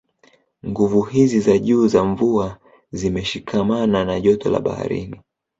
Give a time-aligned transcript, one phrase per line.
[0.67, 2.57] Nguvu hizi za juu za mvua
[2.91, 5.21] zimeshikamana na joto la baharini